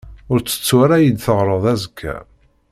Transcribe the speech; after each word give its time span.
Ur 0.31 0.39
tettu 0.41 0.75
ara 0.83 0.95
ad 0.97 1.03
yi-d-taɣreḍ 1.03 1.63
azekka. 1.73 2.15